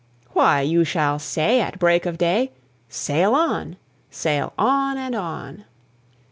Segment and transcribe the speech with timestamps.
[0.33, 2.51] "Why, you shall say, at break of day:
[2.89, 3.77] 'Sail on!
[4.09, 4.97] sail on!
[4.97, 5.65] and on!'"